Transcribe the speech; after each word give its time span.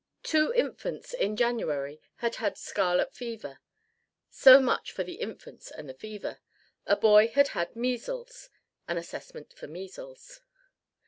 Two 0.23 0.51
infants 0.53 1.13
in 1.13 1.35
January 1.35 2.01
had 2.15 2.37
had 2.37 2.57
scarlet 2.57 3.13
fever; 3.13 3.59
so 4.31 4.59
much 4.59 4.91
for 4.91 5.03
the 5.03 5.21
infants 5.21 5.69
and 5.69 5.87
the 5.87 5.93
fever. 5.93 6.39
A 6.87 6.95
boy 6.95 7.27
had 7.27 7.49
had 7.49 7.75
measles; 7.75 8.49
an 8.87 8.97
assessment 8.97 9.53
for 9.53 9.67
measles. 9.67 10.41